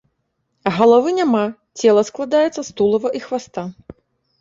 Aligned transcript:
Галавы 0.77 1.09
няма, 1.19 1.43
цела 1.83 2.01
складаецца 2.09 2.61
з 2.73 2.77
тулава 2.77 3.15
і 3.21 3.27
хваста. 3.31 3.71